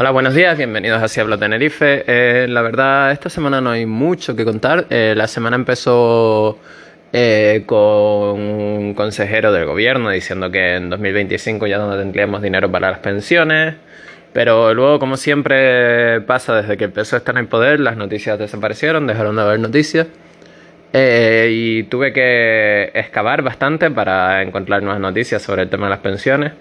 [0.00, 2.04] Hola, buenos días, bienvenidos a Ciablo Tenerife.
[2.06, 4.86] Eh, la verdad, esta semana no hay mucho que contar.
[4.90, 6.56] Eh, la semana empezó
[7.12, 12.92] eh, con un consejero del gobierno diciendo que en 2025 ya no tendríamos dinero para
[12.92, 13.74] las pensiones.
[14.32, 19.08] Pero luego, como siempre pasa desde que empezó a estar en poder, las noticias desaparecieron,
[19.08, 20.06] dejaron de haber noticias.
[20.92, 26.52] y tuve que excavar bastante para encontrar nuevas noticias sobre el tema de las pensiones.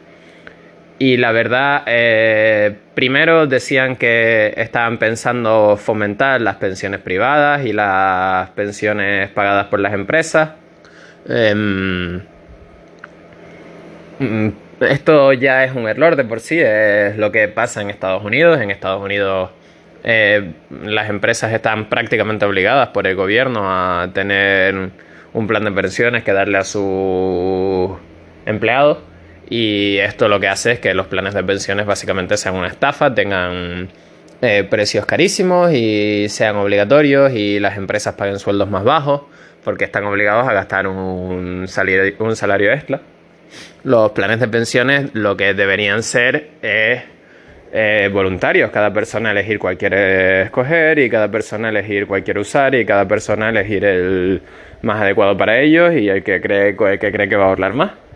[1.00, 8.50] Y la verdad, eh, primero decían que estaban pensando fomentar las pensiones privadas y las
[8.51, 10.52] pensiones pagadas por las empresas.
[11.29, 12.21] Em,
[14.19, 14.50] mm,
[14.82, 18.60] esto ya es un error de por sí, es lo que pasa en Estados Unidos.
[18.60, 19.52] En Estados Unidos
[20.04, 24.89] eh, las empresas están prácticamente obligadas por el gobierno a tener
[25.33, 27.97] un plan de pensiones que darle a sus
[28.46, 29.00] empleados.
[29.50, 33.14] Y esto lo que hace es que los planes de pensiones básicamente sean una estafa,
[33.14, 33.89] tengan
[34.42, 39.21] eh, precios carísimos y sean obligatorios y las empresas paguen sueldos más bajos
[39.63, 43.02] porque están obligados a gastar un salario, un salario extra.
[43.83, 47.03] Los planes de pensiones lo que deberían ser es
[47.71, 52.75] eh, voluntarios, cada persona elegir cuál quiere escoger y cada persona elegir cuál quiere usar
[52.75, 54.41] y cada persona elegir el
[54.81, 57.73] más adecuado para ellos y el que cree, el que, cree que va a ahorrar
[57.73, 58.06] más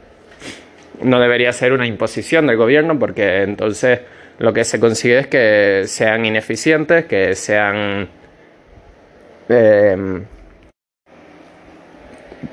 [1.04, 4.02] no debería ser una imposición del gobierno porque entonces
[4.40, 8.10] lo que se consigue es que sean ineficientes, que sean...
[9.50, 10.26] Em,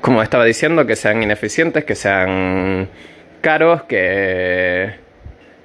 [0.01, 2.87] como estaba diciendo, que sean ineficientes, que sean
[3.41, 4.91] caros, que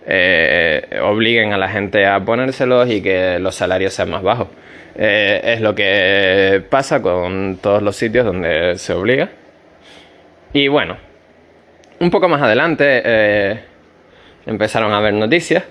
[0.07, 4.49] eh, obliguen a la gente a ponérselos y que los salarios sean más bajos.
[4.97, 9.29] Eh, es lo que pasa con todos los sitios donde se obliga.
[10.53, 10.97] Y bueno,
[12.05, 13.61] un poco más adelante eh,
[14.45, 15.65] empezaron a haber noticias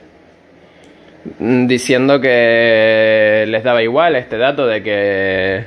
[1.39, 5.65] diciendo que les daba igual este dato de que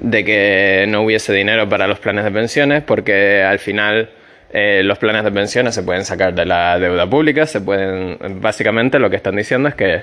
[0.00, 4.10] de que no hubiese dinero para los planes de pensiones porque al final
[4.52, 8.98] eh, los planes de pensiones se pueden sacar de la deuda pública se pueden básicamente
[8.98, 10.02] lo que están diciendo es que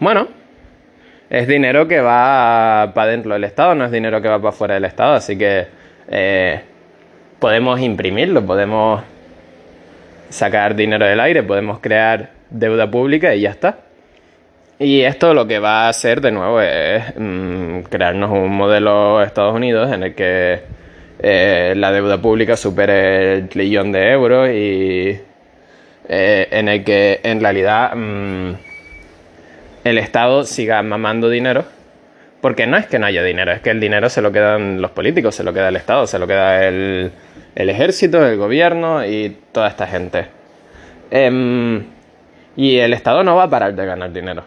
[0.00, 0.28] bueno
[1.30, 4.74] es dinero que va para dentro del estado no es dinero que va para fuera
[4.74, 5.66] del estado así que
[6.10, 6.60] eh,
[7.42, 9.02] podemos imprimirlo, podemos
[10.30, 13.78] sacar dinero del aire, podemos crear deuda pública y ya está.
[14.78, 19.26] Y esto lo que va a hacer de nuevo es mm, crearnos un modelo de
[19.26, 20.60] Estados Unidos en el que
[21.18, 25.20] eh, la deuda pública supere el trillón de euros y
[26.08, 28.52] eh, en el que en realidad mm,
[29.82, 31.64] el Estado siga mamando dinero
[32.40, 34.90] porque no es que no haya dinero, es que el dinero se lo quedan los
[34.90, 37.12] políticos, se lo queda el Estado, se lo queda el,
[37.54, 40.26] ejército, el gobierno y toda esta gente.
[41.10, 41.84] Em,
[42.56, 44.44] y el Estado no va a parar de ganar dinero.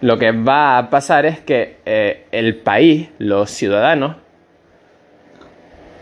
[0.00, 4.16] Lo que va a pasar es que eh, el país, los ciudadanos,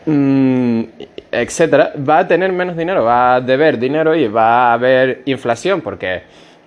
[0.06, 0.82] mm,
[1.30, 5.82] etcétera, va a tener menos dinero, va a deber dinero y va a haber inflación
[5.82, 6.22] porque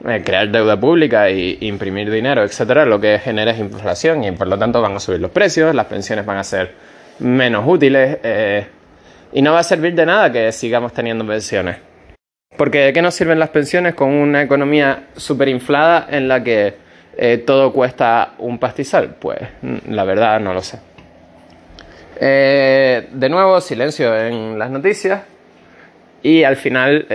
[0.06, 4.48] eh, crear deuda pública e imprimir dinero, etcétera, lo que genera es inflación y por
[4.48, 6.72] lo tanto van a subir los precios, las pensiones van a ser
[7.20, 8.68] menos útiles eh,
[9.34, 11.78] y no va a servir de nada que sigamos teniendo pensiones.
[12.58, 15.08] Porque ¿de qué nos sirven las pensiones con una economía
[15.48, 16.76] inflada en la que
[17.18, 19.16] eh, todo cuesta un pastizal?
[19.20, 20.80] Pues mm, la verdad no lo sé.
[22.20, 25.24] de nuevo, silencio en las noticias
[26.22, 27.08] y al final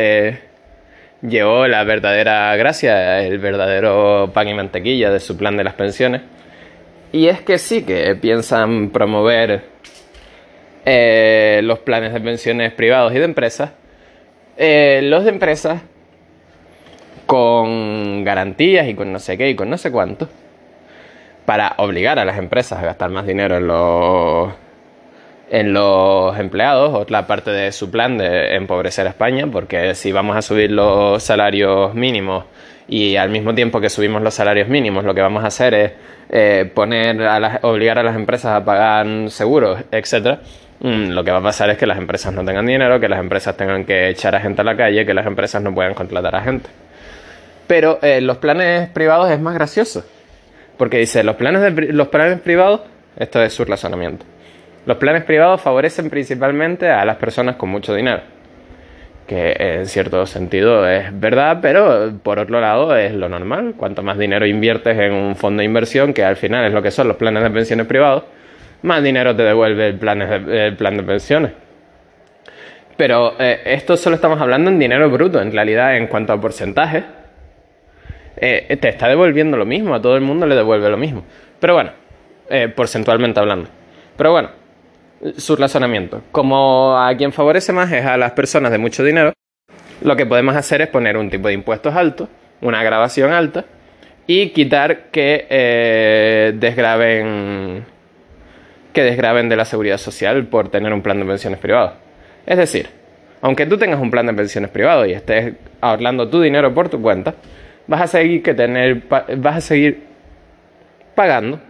[1.23, 6.23] llegó la verdadera gracia, el verdadero pan y mantequilla de su plan de las pensiones.
[7.12, 9.65] Y es que sí que piensan promover
[10.91, 13.72] eh, los planes de pensiones privados y de empresas.
[14.56, 15.82] Eh, los de empresas
[17.26, 20.31] con garantías y con no sé qué y con no sé cuánto.
[21.44, 24.53] Para obligar a las empresas a gastar más dinero en los
[25.50, 30.37] en los empleados, otra parte de su plan de empobrecer a España, porque si vamos
[30.37, 32.44] a subir los salarios mínimos
[32.87, 35.93] y al mismo tiempo que subimos los salarios mínimos, lo que vamos a hacer es
[36.31, 40.41] eh, poner a obligar a las empresas a pagar seguros, etcétera,
[40.81, 43.57] lo que va a pasar es que las empresas no tengan dinero, que las empresas
[43.57, 46.43] tengan que echar a gente a la calle, que las empresas no puedan contratar a
[46.43, 46.71] gente.
[47.67, 50.05] Pero eh, los planes privados es más gracioso,
[50.77, 52.83] porque dice, los planes, los planes privados,
[53.17, 54.25] esto es su razonamiento
[54.89, 58.23] los planes privados favorecen principalmente a las personas con mucho dinero,
[59.27, 63.75] que en cierto sentido es verdad, pero por otro lado es lo normal.
[63.77, 66.91] Cuanto más dinero inviertes en un fondo de inversión, que al final es lo que
[66.91, 68.25] son los planes de pensiones privados,
[68.83, 71.53] más dinero te devuelve el, plan de pensiones.
[72.97, 77.05] Pero eh, esto solo estamos hablando en dinero bruto, en realidad en cuanto a porcentaje.
[78.37, 81.25] eh, te está devolviendo lo mismo, a todo el mundo le devuelve lo mismo.
[81.61, 81.93] Pero bueno,
[82.51, 83.69] eh, porcentualmente hablando.
[84.17, 84.51] Pero bueno,
[85.37, 86.23] su razonamiento.
[86.33, 89.33] Como a quien favorece más es a las personas de mucho dinero,
[90.03, 92.29] lo que podemos hacer es poner un tipo de impuestos alto,
[92.61, 93.65] una grabación alta
[94.27, 97.85] y quitar que desgraben
[98.99, 101.93] que desgraben de la seguridad social por tener un plan de pensiones privado.
[102.45, 102.89] Es decir,
[103.41, 107.00] aunque tú tengas un plan de pensiones privado y estés ahorrando tu dinero por tu
[107.00, 107.37] cuenta,
[107.87, 109.05] vas a seguir que tener
[109.37, 110.03] vas a seguir
[111.15, 111.61] pagando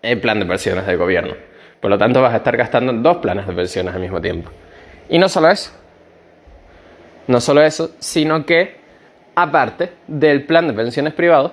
[0.00, 1.34] el plan de pensiones del gobierno.
[1.80, 4.48] Por lo tanto, vas a estar gastando dos planes de pensiones al mismo tiempo.
[5.08, 5.72] Y no solo eso.
[7.26, 8.76] No solo eso, sino que
[9.34, 11.52] aparte del plan de pensiones privado,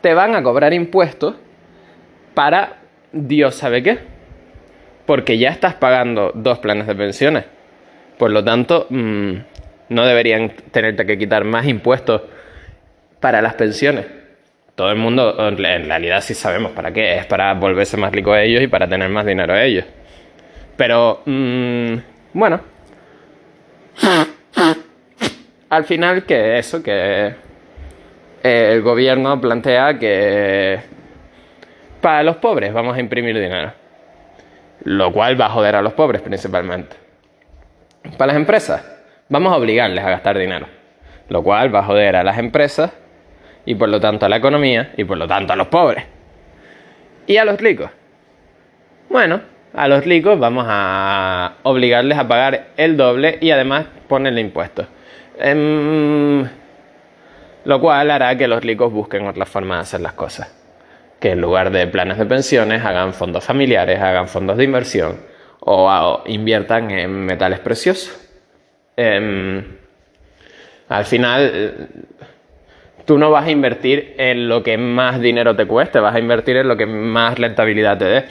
[0.00, 1.34] te van a cobrar impuestos
[2.34, 2.81] para
[3.12, 3.98] Dios sabe qué.
[5.06, 7.44] Porque ya estás pagando dos planes de pensiones.
[8.18, 9.32] Por lo tanto, mm,
[9.88, 12.22] no deberían tenerte que quitar más impuestos
[13.20, 14.06] para las pensiones.
[14.74, 17.16] Todo el mundo, en realidad sí sabemos para qué.
[17.18, 19.84] Es para volverse más rico a ellos y para tener más dinero a ellos.
[20.76, 21.94] Pero, mm,
[22.32, 22.60] bueno.
[25.68, 27.34] Al final, que eso, que
[28.42, 30.80] el gobierno plantea que
[32.02, 33.72] para los pobres vamos a imprimir dinero.
[34.84, 36.96] Lo cual va a joder a los pobres principalmente.
[38.18, 38.84] Para las empresas,
[39.28, 40.66] vamos a obligarles a gastar dinero.
[41.28, 42.92] Lo cual va a joder a las empresas
[43.64, 46.04] y por lo tanto a la economía y por lo tanto a los pobres.
[47.26, 47.90] ¿Y a los ricos?
[49.08, 49.40] Bueno,
[49.72, 54.86] a los ricos vamos a obligarles a pagar el doble y además ponerle impuestos.
[55.38, 56.46] Em,
[57.64, 60.61] lo cual hará que los ricos busquen otra forma de hacer las cosas.
[61.22, 65.16] Que en lugar de planes de pensiones hagan fondos familiares, hagan fondos de inversión
[65.60, 68.18] o, inviertan en metales preciosos.
[68.96, 69.64] Em,
[70.88, 71.88] al final,
[73.04, 76.56] tú no vas a invertir en lo que más dinero te cueste, vas a invertir
[76.56, 78.24] en lo que más rentabilidad te dé.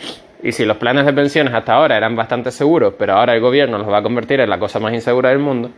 [0.43, 3.77] Y si los planes de pensiones hasta ahora eran bastante seguros, pero ahora el gobierno
[3.77, 5.71] los va a convertir en la cosa más insegura del mundo,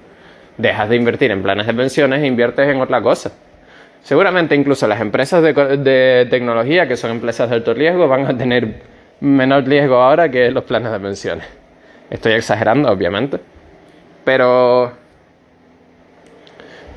[0.58, 3.32] dejas de invertir en planes de pensiones e inviertes en otra cosa.
[4.04, 8.38] Seguramente incluso las empresas de, de tecnología, que son empresas de alto riesgo, van a
[8.38, 8.82] tener
[9.22, 11.48] menor riesgo ahora que los planes de pensiones.
[12.10, 13.40] Estoy exagerando, obviamente.
[14.24, 14.92] Pero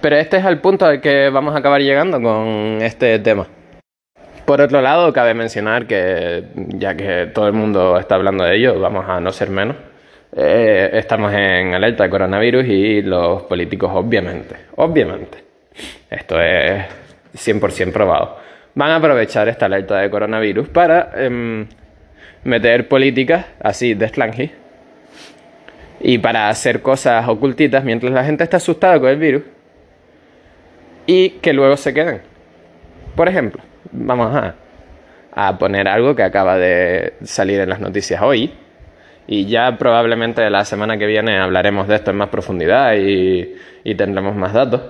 [0.01, 3.47] pero este es el punto al que vamos a acabar llegando con este tema.
[4.45, 8.79] Por otro lado, cabe mencionar que, ya que todo el mundo está hablando de ello,
[8.79, 9.77] vamos a no ser menos.
[10.37, 15.39] Eh, estamos en alerta de coronavirus y los políticos, obviamente, obviamente,
[16.11, 16.85] esto es
[17.35, 18.39] 100% probado,
[18.75, 21.67] van a aprovechar esta alerta de coronavirus para em,
[22.45, 24.53] meter políticas así de slangy
[26.01, 29.43] y para hacer cosas ocultitas mientras la gente está asustada con el virus
[31.07, 32.21] y que luego se queden.
[33.15, 33.63] Por ejemplo,
[33.93, 34.55] vamos a,
[35.33, 38.53] a poner algo que acaba de salir en las noticias hoy
[39.27, 43.95] y ya probablemente la semana que viene hablaremos de esto en más profundidad y, y
[43.95, 44.83] tendremos más datos.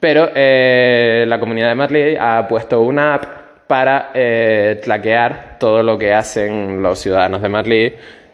[0.00, 3.24] Pero eh, la comunidad de Madrid ha puesto una app
[3.66, 7.92] para eh, traquear todo lo que hacen los ciudadanos de Madrid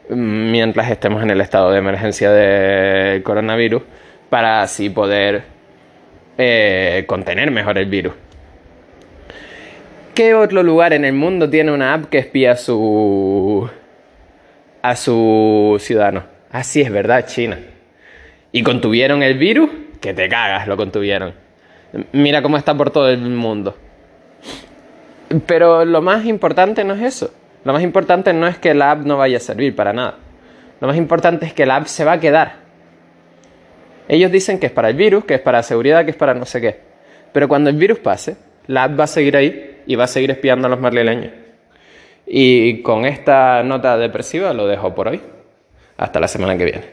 [0.08, 3.82] mientras estemos en el estado de emergencia de coronavirus
[4.28, 5.42] para así poder
[6.36, 8.14] eh, contener mejor el virus.
[10.14, 13.68] ¿Qué otro lugar en el mundo tiene una app que espía a su
[14.82, 16.24] a su ciudadano?
[16.50, 17.58] Así es verdad, China.
[18.50, 19.70] ¿Y contuvieron el virus?
[20.00, 21.32] Que te cagas, lo contuvieron.
[22.12, 23.76] Mira cómo está por todo el mundo.
[25.46, 27.32] Pero lo más importante no es eso.
[27.64, 30.16] Lo más importante no es que la app no vaya a servir para nada.
[30.80, 32.56] Lo más importante es que la app se va a quedar.
[34.08, 36.44] Ellos dicen que es para el virus, que es para seguridad, que es para no
[36.44, 36.80] sé qué.
[37.32, 40.30] Pero cuando el virus pase, la app va a seguir ahí y va a seguir
[40.30, 41.32] espiando a los marlileños.
[42.26, 45.20] Y con esta nota depresiva lo dejo por hoy.
[45.96, 46.84] Hasta la semana que viene.